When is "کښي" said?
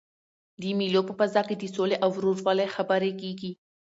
1.47-1.55